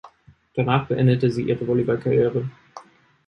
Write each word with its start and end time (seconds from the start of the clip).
Danach 0.55 0.87
beendete 0.87 1.29
sie 1.29 1.43
ihre 1.43 1.67
Volleyballkarriere. 1.67 2.49